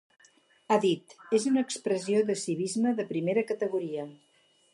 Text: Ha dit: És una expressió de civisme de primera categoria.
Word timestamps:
Ha 0.69 0.77
dit: 0.85 1.13
És 1.39 1.45
una 1.51 1.63
expressió 1.67 2.23
de 2.31 2.37
civisme 2.45 2.95
de 3.01 3.07
primera 3.13 3.45
categoria. 3.53 4.09